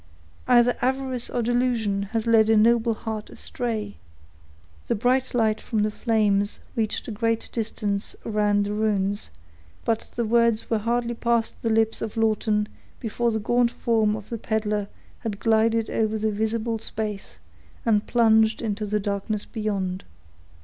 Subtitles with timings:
[0.47, 3.97] "Either avarice or delusion has led a noble heart astray!"
[4.87, 9.29] The bright light from the flames reached a great distance around the ruins,
[9.85, 12.67] but the words were hardly past the lips of Lawton,
[12.99, 14.87] before the gaunt form of the peddler
[15.19, 17.37] had glided over the visible space,
[17.85, 20.03] and plunged into the darkness beyond.